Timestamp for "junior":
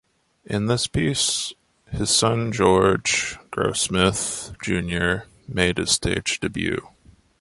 4.63-5.27